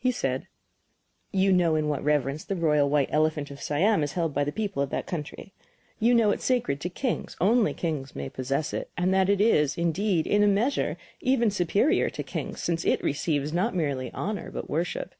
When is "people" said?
4.50-4.82